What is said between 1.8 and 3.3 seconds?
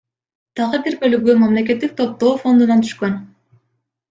топтоо фондунан түшкөн.